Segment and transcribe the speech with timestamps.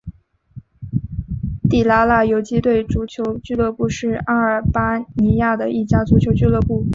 [1.69, 6.83] 地拉那游击队足球俱乐部是阿尔巴尼亚的一家足球俱乐部。